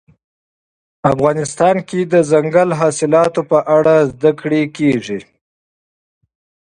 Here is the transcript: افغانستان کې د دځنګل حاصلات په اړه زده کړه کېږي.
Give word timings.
افغانستان 1.13 1.75
کې 1.87 1.99
د 2.05 2.07
دځنګل 2.13 2.69
حاصلات 2.79 3.33
په 3.49 3.57
اړه 3.77 3.95
زده 4.11 4.31
کړه 4.39 4.61
کېږي. 4.77 5.19